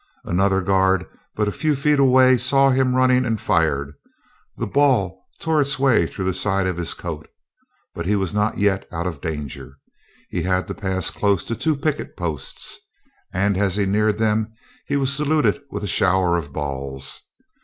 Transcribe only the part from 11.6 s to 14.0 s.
picket posts, and as he